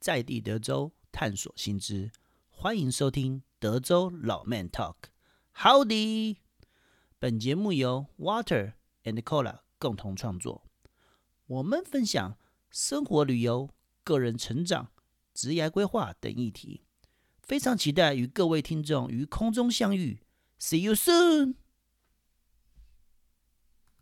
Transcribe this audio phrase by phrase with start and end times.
[0.00, 2.10] 在地德州探索新知，
[2.48, 4.94] 欢迎收听德州老 Man Talk。
[5.54, 6.38] Howdy！
[7.18, 8.72] 本节目由 Water
[9.04, 10.64] and Cola 共同创作。
[11.44, 12.38] 我们分享
[12.70, 13.68] 生活、旅游、
[14.02, 14.90] 个人成长、
[15.34, 16.80] 职业规划等议题。
[17.42, 20.22] 非常期待与各位听众于空中相遇。
[20.58, 21.56] See you soon！